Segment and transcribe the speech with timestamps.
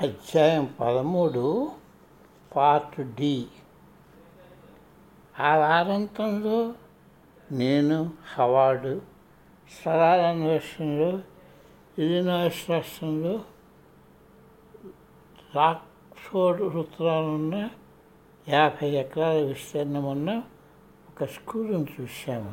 [0.00, 1.70] అధ్యాయం పదమూడు
[2.56, 3.46] part D.
[5.40, 6.74] ఆ వారాంతంలో
[7.52, 9.02] నేను హవార్డు
[9.70, 11.20] స్థలాల అన్వేషణలో
[11.98, 13.40] ఇలినాయిస్ రాష్ట్రంలో
[15.54, 17.68] రాక్ఫోర్డ్ వృత్తాలున్న
[18.48, 20.42] యాభై ఎకరాల విస్తీర్ణం ఉన్న
[21.08, 22.52] ఒక స్కూలును చూశాము.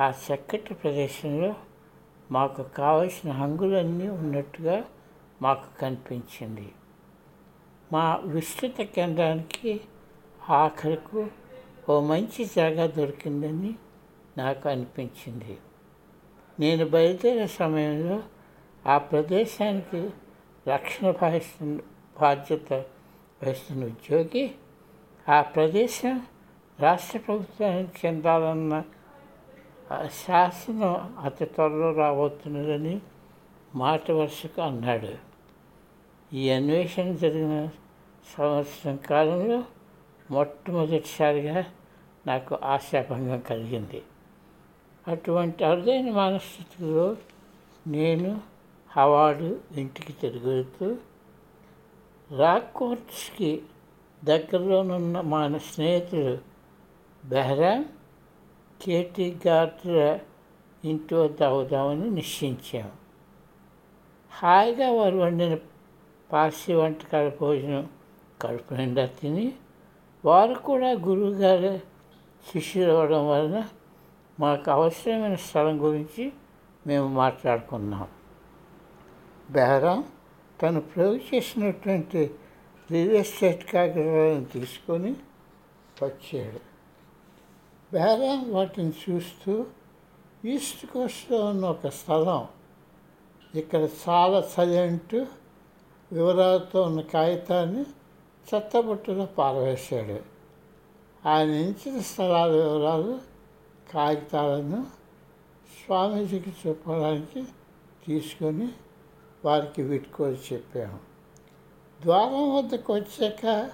[0.00, 1.54] ఆ చక్కటి ప్రదేశంలో
[2.30, 4.84] మాకు కావలసిన హంగులన్నీ ఉన్నట్టుగా
[5.42, 6.72] మాకు కనిపించింది.
[7.92, 9.80] మా విస్తృత కేంద్రానికి
[10.50, 11.28] ఆఖరికు
[11.88, 13.74] ఓ మంచి జాగా దొరికిందని
[14.38, 15.58] నాకు అనిపించింది.
[16.60, 18.22] నేను బయలుదేరే సమయంలో
[18.86, 20.10] ఆ ప్రదేశానికి
[20.68, 21.80] రక్షణ వహిస్తున్న
[22.20, 22.72] బాధ్యత
[23.42, 24.54] వహిస్తున్న ఉద్యోగి
[25.28, 26.26] ఆ ప్రదేశం
[26.80, 28.82] రాష్ట్ర ప్రభుత్వానికి చెందాలన్న
[30.24, 33.00] శాసనం అతి త్వరలో రాబోతున్నదని
[33.74, 35.16] మాట వరుసకు అన్నాడు.
[36.32, 37.68] ఈ అన్వేషణ జరిగిన
[38.36, 39.64] సంవత్సరం కాలంలో
[40.30, 41.64] మొట్టమొదటిసారిగా
[42.26, 44.02] నాకు ఆశాభంగం కలిగింది.
[45.08, 47.16] అటువంటి అరుదైన మనస్థితిలో
[47.86, 48.40] నేను
[48.96, 50.96] హవాడు ఇంటికి తిరిగి వెళ్తూ
[52.36, 53.62] రాక్ కోర్ట్స్కి
[54.24, 56.38] దగ్గరలోనున్న మా స్నేహితులు
[57.24, 57.84] బెహ్రాం
[58.82, 60.18] కేటీ గార్డ్ర
[60.84, 63.03] ఇంటి వద్ద అవుదామని నిశ్చయించాము
[64.38, 65.58] హాయిగా వారు వండిన
[66.32, 67.88] పార్సీ వంటకాల భోజనం
[68.42, 69.52] కడుపు నిండా తిని
[70.24, 71.78] వారు కూడా గురువుగారి
[72.52, 73.68] శిష్యులు అవ్వడం వలన
[74.40, 76.32] మాకు అవసరమైన స్థలం గురించి
[76.86, 78.08] మేము మాట్లాడుకున్నాం.
[79.50, 80.04] బెహరాం
[80.62, 82.30] తను ప్రయోగ చేసినటువంటి
[82.90, 85.12] రియల్ ఎస్టేట్ కాగితాలను తీసుకొని
[86.02, 86.60] వచ్చాడు.
[87.92, 89.66] బెహరాం వాటిని చూస్తూ
[90.44, 92.46] ఈస్ట్ కోస్ట్లో ఉన్న ఒక స్థలం
[93.56, 95.14] ఇక్కడ చాలా సైలెంట్
[96.12, 97.84] వివరాలతో ఉన్న కాగితాన్ని
[98.48, 100.22] చెత్తబుట్టలో పారవేశాడు.
[101.28, 103.20] ఆయన ఇచ్చిన స్థలాల వివరాలు
[103.92, 104.86] కాగితాలను
[105.76, 107.44] స్వామీజీకి చెప్పడానికి
[108.06, 108.68] తీసుకొని
[109.44, 110.98] వారికి విట్టుకొని చెప్పాము.
[112.02, 113.70] ద్వారం వద్దకు వచ్చాక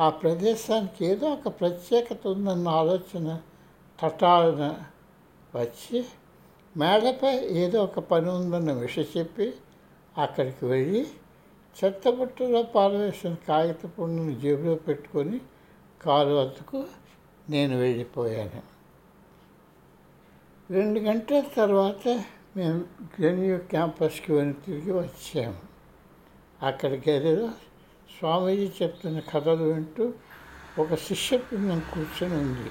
[0.00, 3.40] ఆ ప్రదేశానికి ఏదో ఒక ప్రత్యేకత ఉందన్న ఆలోచన
[4.02, 4.64] తటాలన
[5.54, 6.04] వచ్చి
[6.78, 9.54] మేడపై ఏదో ఒక పని ఉందన్న విషయం చెప్పి
[10.18, 11.06] అక్కడికి వెళ్ళి
[11.76, 15.40] చెత్తబుట్టలో పారవేసిన కాగిత పుండును జేబులో పెట్టుకొని
[16.02, 16.86] కారు వద్దకు
[17.50, 18.62] నేను వెళ్ళిపోయాను.
[20.70, 22.24] రెండు గంటల తర్వాత
[22.56, 25.60] మేము గ్రెన్యూ క్యాంపస్కి వెను తిరిగి వచ్చాము
[26.66, 27.48] అక్కడ గదిలో
[28.18, 30.12] స్వామీజీ చెప్తున్న కథలు వింటూ
[30.78, 32.70] ఒక శిష్య కూర్చొని ఉంది.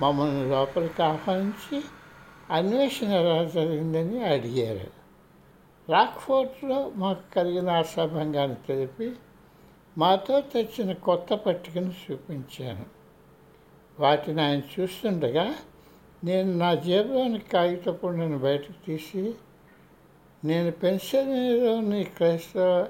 [0.00, 1.82] మమ్మల్ని లోపలికి ఆహ్వానించి
[2.50, 4.90] అన్వేషణ ఎలా జరిగిందని అడిగారు.
[5.92, 9.12] రాక్ఫోర్ట్లో మాకు కలిగిన అసభంగాన్ని తెలిపి
[9.98, 12.86] మాతో తెచ్చిన కొత్త పట్టికను చూపించాను.
[14.00, 15.54] వాటిని ఆయన చూస్తుండగా
[16.24, 19.34] నేను నా జేబులోని కాగితపుండను బయటకు తీసి
[20.44, 22.88] నేను పెన్సిల్వేనియాలోని క్రైస్తవ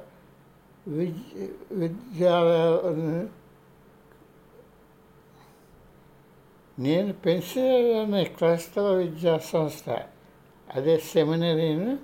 [0.89, 3.27] విద్య విద్యాలయాన్ని
[6.81, 9.99] నేను పెన్సిల్వేనియాలోని క్రైస్తవ విద్యా సంస్థ.
[10.75, 11.97] అదే సెమినరీని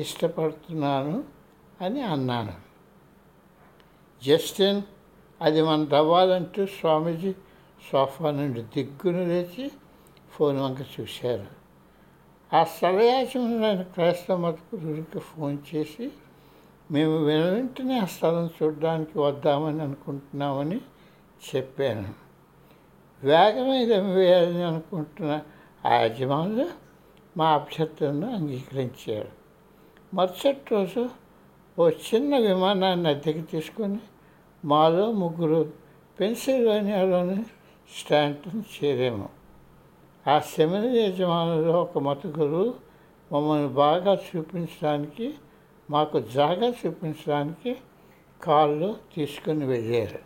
[0.00, 1.24] ఇష్టపడుతున్నాను
[1.80, 2.52] అని అన్నాను.
[4.24, 4.82] జస్టిన్
[5.42, 7.32] అది మన దవ్వాలంటూ స్వామీజీ
[7.92, 9.70] సోఫా నుండి దిగ్గును లేచి
[10.30, 11.46] ఫోన్ వంక చూశారు.
[12.56, 16.10] ఆ స్థలయాచమైన క్రైస్తవ మత గురువుకి ఫోన్ చేసి
[16.90, 20.80] మేము వెంటనే ఆ స్థలం చూడడానికి వద్దామని అనుకుంటున్నామని
[21.56, 22.25] చెప్పాను.
[23.26, 25.40] వేగమైన వేయాలని అనుకుంటున్న
[25.84, 26.66] ఆ యజమానులు
[27.36, 29.30] మా అభ్యర్థులను అంగీకరించారు
[30.14, 31.02] మరుసటి రోజు
[31.78, 34.00] ఓ చిన్న విమానాన్ని అద్దెకి తీసుకొని
[34.64, 35.72] మాలో ముగ్గురు
[36.20, 37.40] పెన్సిల్వేనియాలోని
[37.90, 39.28] స్టాంటన్ చేరాము.
[40.24, 42.74] ఆ సెమినరీ యజమానులు ఒక మత గురువు
[43.32, 45.34] మమ్మల్ని బాగా చూపించడానికి
[45.88, 47.72] మాకు జాగా చూపించడానికి
[48.40, 50.20] కాళ్ళు తీసుకుని వెళ్ళారు.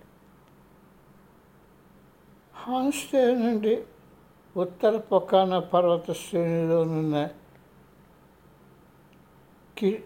[2.60, 3.82] హాన్స్టే నుండి
[4.56, 7.28] ఉత్తర పొకాన పర్వత శ్రేణిలోనున్న
[9.78, 10.02] కి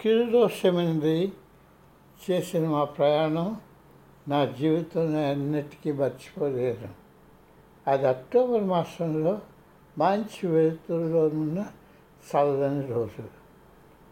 [0.00, 0.48] కిరులో
[2.30, 3.60] చేసిన మా ప్రయాణం
[4.28, 6.88] నా జీవితంలో అన్నిటికీ మర్చిపోలేను
[7.90, 9.40] అది అక్టోబర్ మాసంలో
[9.98, 11.66] మంచి వెలుతురులోనున్న
[12.30, 13.24] చల్లని రోజు.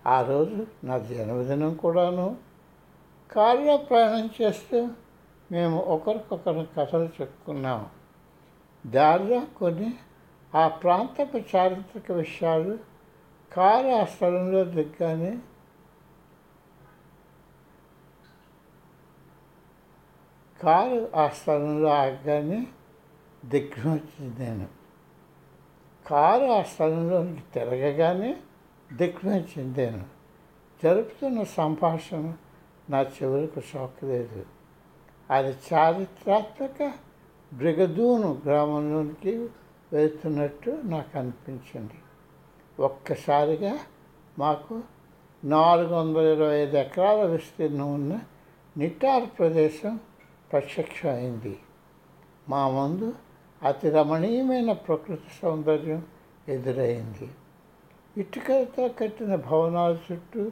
[0.08, 2.36] ఆ రోజు నా జన్మదినం కూడాను.
[3.32, 4.88] కారులో ప్రయాణం చేస్తే
[5.52, 7.88] మేము ఒకరికొకరు కథలు చెప్పుకున్నాం
[8.86, 9.94] దారిలో కొన్ని
[10.54, 12.78] ఆ ప్రాంతపు చారిత్రక విషయాలు
[13.52, 15.38] కారు ఆ స్థలంలో దిగ్గానే
[20.62, 22.66] కారు ఆ స్థలంలో ఆగ్గానే
[23.44, 23.98] దిగ్గున
[24.38, 24.68] నేను.
[26.06, 27.24] కారు ఆ స్థలంలో
[27.54, 28.36] తిరగగానే
[28.92, 30.04] దిక్కునొచ్చింది నేను.
[30.82, 32.34] జరుపుతున్న సంభాషణ
[32.90, 34.59] నా చివరికి షాక్ లేదు.
[35.30, 36.92] అది చారిత్రాత్మక
[37.54, 39.34] బ్రిగదూను గ్రామంలోనికి
[39.92, 41.98] వెళ్తున్నట్టు నాకు అనిపించింది.
[42.78, 43.78] ఒక్కసారిగా
[44.38, 44.82] మాకు
[45.44, 48.20] నాలుగు వందల ఇరవై ఐదు ఎకరాల విస్తీర్ణం ఉన్న
[48.76, 50.00] నిటార్ ప్రదేశం
[50.52, 51.58] ప్రత్యక్షమైంది
[52.48, 53.12] మా ముందు
[53.62, 56.02] అతి రమణీయమైన ప్రకృతి సౌందర్యం
[56.48, 57.28] ఎదురైంది.
[58.16, 60.50] ఇటుకలతో కట్టిన భవనాల చుట్టూ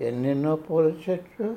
[0.00, 1.56] ఎన్నెన్నో పూల చెట్లు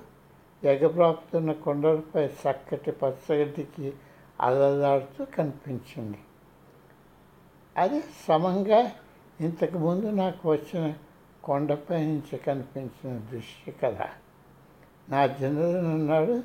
[0.64, 3.94] ఎగబ్రాకుతున్న కొండలపై చక్కటి పచ్చగడ్డికి
[4.42, 6.18] అలలాడుతూ కనిపించింది.
[7.78, 8.92] అది సమంగా
[9.42, 10.94] ఇంతకుముందు నాకు వచ్చిన
[11.44, 13.98] కొండపై నుంచి కనిపించిన దృశ్య కథ.
[15.10, 16.44] నా జనరల్ అన్నాడు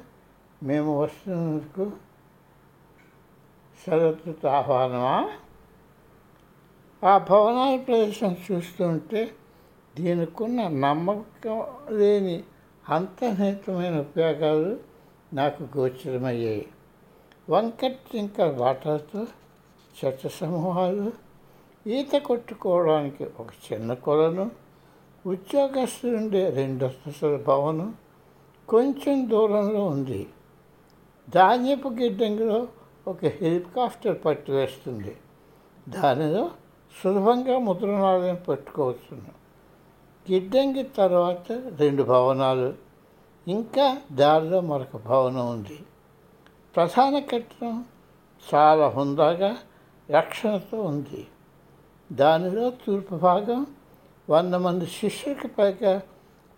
[0.63, 1.93] మేము వస్తున్నందుకు
[3.87, 5.33] శరతృత ఆహ్వానమా?
[7.05, 9.31] ఆ భవనాల ప్రదేశం చూస్తుంటే
[9.97, 12.45] దీనికున్న నమ్మకం లేని
[12.93, 14.81] అంతర్నిహితమైన ఉపయోగాలు
[15.35, 16.67] నాకు గోచరమయ్యాయి.
[17.51, 19.27] వంకట్ టింకర్ వాటర్తో
[19.99, 21.13] చెట్ల సమూహాలు
[21.87, 24.51] ఈత కొట్టుకోవడానికి ఒక చిన్న కొలను
[25.27, 27.95] ఉద్యోగస్తులుండే రెండు అంతస్తుల భవనం
[28.69, 30.29] కొంచెం దూరంలో ఉంది.
[31.35, 32.69] ధాన్యపు గిడ్డంగిలో
[33.09, 35.17] ఒక హెలికాప్టర్ పట్టి వేస్తుంది
[35.89, 36.51] దానిలో
[37.05, 39.42] సులభంగా ముద్రణాలయం పెట్టుకోవచ్చును.
[40.31, 42.75] గిడ్డంగి తర్వాత రెండు భవనాలు
[43.49, 45.79] ఇంకా దారిలో మరొక భవనం ఉంది.
[46.77, 47.85] ప్రధాన కట్టడం
[48.55, 49.57] చాలా హుందాగా
[50.11, 51.27] రక్షణతో ఉంది.
[52.13, 53.67] దానిలో తూర్పు భాగం
[54.31, 56.03] వంద మంది శిష్యులకు పైగా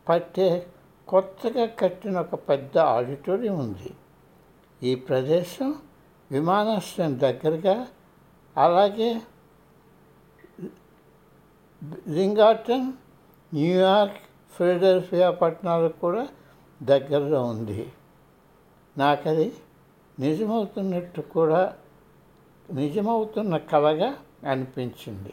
[0.08, 0.66] పట్టే
[1.08, 3.90] కొత్తగా కట్టిన ఒక పెద్ద ఆడిటోరియం ఉంది.
[4.82, 5.74] ఈ ప్రదేశం
[6.30, 7.86] విమానాశ్రయం దగ్గరగా
[8.56, 9.20] అలాగే
[12.08, 12.92] లింగాటన్
[13.54, 14.16] న్యూయార్క్
[14.58, 16.28] ఫిలడెల్ఫియా పట్టణాలకు కూడా
[16.82, 17.92] దగ్గరలో ఉంది.
[18.98, 19.52] నాకు అది
[20.20, 21.74] నిజమవుతున్నట్టు కూడా
[22.72, 24.14] నిజమవుతున్న కళగా
[24.50, 25.32] అనిపించింది.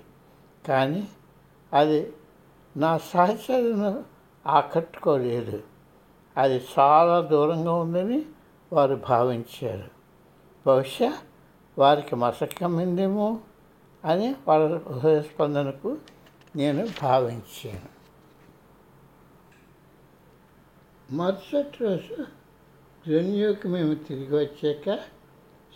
[0.68, 1.08] కానీ
[1.74, 2.14] అది
[2.78, 4.04] నా సహచరులను
[4.48, 5.64] ఆకట్టుకోలేదు.
[6.38, 8.26] అది చాలా దూరంగా ఉందని
[8.74, 9.90] వారు భావించారు.
[10.68, 11.18] బహుశా
[11.78, 13.40] వారికి మసకమ్మిందేమో
[14.06, 15.98] అని వాళ్ళ హృదయస్పందనకు
[16.56, 18.01] నేను భావించాను.
[21.12, 22.26] మరుసటి రోజు
[23.08, 24.96] జన్యుకి మేము తిరిగి వచ్చాక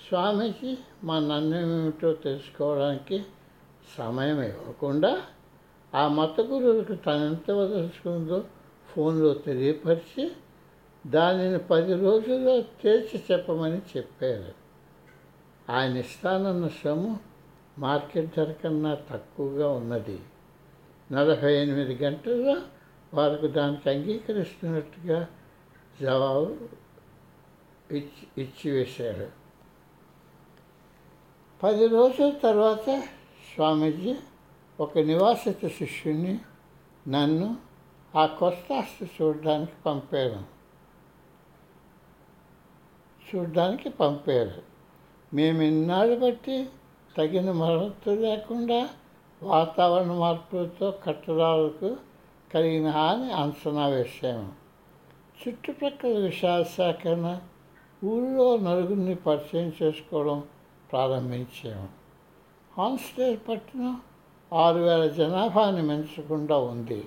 [0.07, 3.23] స్వామీజీ మా నన్ను ఏమిటో తెలుసుకోవడానికి
[3.97, 5.21] సమయం ఇవ్వకుండా
[5.95, 8.45] ఆ మత గురువులకు తనెంత వదలుచుకుందో
[8.89, 10.31] ఫోన్లో తెలియపరిచి
[11.07, 14.53] దానిని పది రోజుల్లో తేల్చి చెప్పమని చెప్పారు.
[15.71, 17.19] ఆయన ఇస్తానన్న సొమ్ము
[17.79, 20.19] మార్కెట్ ధర కన్నా తక్కువగా ఉన్నది.
[21.11, 22.55] నలభై ఎనిమిది గంటల్లో
[23.15, 25.27] వారికి దానికి అంగీకరిస్తున్నట్టుగా
[26.01, 26.56] జవాబు
[27.91, 29.31] ఇచ్చి ఇచ్చివేశారు
[31.63, 33.00] పది రోజుల తర్వాత
[33.53, 34.15] స్వామీజీ
[34.79, 36.39] ఒక నివాసిత శిష్యుని
[37.07, 37.57] నన్ను
[38.15, 40.43] ఆ కొస్తాస్తి చూడడానికి పంపారు.
[43.29, 44.62] చూడడానికి పంపారు.
[45.34, 46.67] మేము ఇన్నాళ్ళు బట్టి
[47.17, 48.89] తగిన మరొత్తు లేకుండా
[49.43, 51.98] వాతావరణ మార్పులతో కట్టడాలకు
[52.53, 54.51] కలిగిన హాని అంచనా వేసాము
[55.41, 57.39] చుట్టుప్రక్కల విషయాల సేకరణ
[58.03, 60.43] ఊళ్ళో నలుగురిని పరిచయం చేసుకోవడం
[60.91, 61.89] ప్రారంభించాము.
[62.77, 64.01] హాన్స్టేల్ పట్టణం
[64.53, 67.03] ఆరు వేల జనాభాని మించకుండా ఉంది.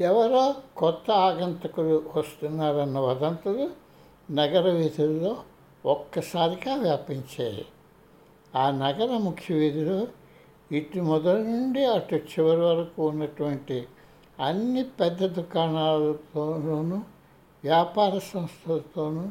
[0.00, 3.70] ఎవరో కొత్త ఆగంతకులు వస్తున్నారన్న వదంతులు
[4.32, 5.36] నగర వీధుల్లో
[5.86, 7.64] ఒక్కసారిగా వ్యాపించాయి.
[8.56, 10.06] ఆ నగర ముఖ్య వీధిలో
[10.72, 13.86] ఇటు మొదలు నుండి అటు చివరి వరకు ఉన్నటువంటి
[14.40, 16.96] అన్ని పెద్ద దుకాణాలతోనూ
[17.64, 19.28] వ్యాపార సంస్థలతోనూ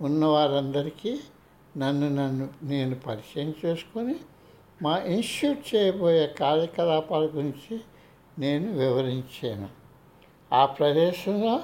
[0.00, 1.20] ఉన్నవారందరికీ
[1.76, 4.14] నన్ను నన్ను నేను పరిచయం చేసుకొని
[4.82, 7.80] మా ఇన్స్టిట్యూట్ చేయబోయే కార్యకలాపాల గురించి
[8.38, 9.68] నేను వివరించాను.
[10.54, 11.60] ఆ ప్రదేశంలో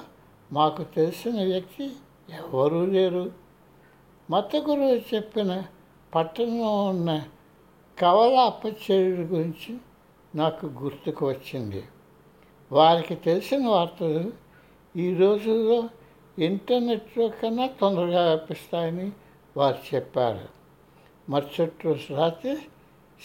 [0.51, 1.91] మాకు తెలిసిన వ్యక్తి
[2.29, 3.31] ఎవరూ లేరు.
[4.29, 5.63] మత గురువు చెప్పిన
[6.15, 7.23] పట్టణంలో ఉన్న
[7.99, 9.77] కవల అప్పచెరుడు గురించి
[10.35, 11.83] నాకు గుర్తుకు వచ్చింది.
[12.71, 14.31] వారికి తెలిసిన వార్తలు
[14.97, 15.89] ఈ రోజుల్లో
[16.45, 19.11] ఇంటర్నెట్లో కన్నా తొందరగా వ్యాపిస్తాయని
[19.57, 20.49] వారు చెప్పారు.
[21.29, 22.57] మరుసటి రోజు రాత్రి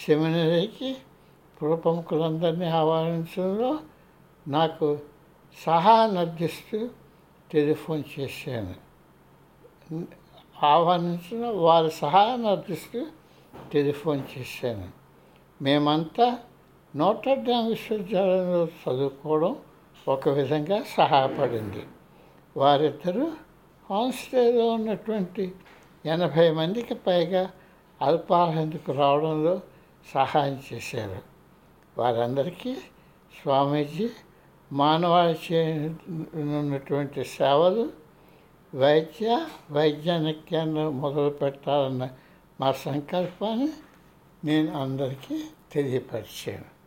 [0.06, 0.96] సెమినరీకి
[1.62, 3.78] పురప్రముఖులందరినీ ఆహ్వానించడంలో
[4.48, 4.98] నాకు
[5.66, 6.88] సహాయాన్ని అందిస్తూ
[7.52, 8.74] టెలిఫోన్ చేశాను.
[10.66, 13.06] ఆహ్వానించిన వారి సహాయం అర్థిస్తూ
[13.72, 14.88] టెలిఫోన్ చేశాను.
[15.62, 16.38] మేమంతా
[16.96, 19.56] నోటర్డామ్ విశ్వవిద్యాలయంలో చదువుకోవడం
[20.08, 21.82] ఒక విధంగా సహాయపడింది.
[22.56, 23.32] వారిద్దరూ
[23.90, 25.52] హాన్స్టేలో ఉన్నటువంటి
[26.06, 27.50] ఎనభై మందికి పైగా
[28.02, 29.60] అల్పాహారానికి రావడంలో
[30.14, 31.22] సహాయం చేశారు.
[31.98, 32.74] వారందరికీ
[33.42, 34.08] స్వామీజీ
[34.72, 37.90] మానవాళి చేయనున్నటువంటి సేవలు
[38.74, 40.54] వైద్య వైజ్ఞానిక
[40.88, 42.08] మొదలు పెట్టాలన్న
[42.60, 43.72] మా సంకల్పాన్ని
[44.44, 46.77] నేను అందరికీ తెలియపరిచాను.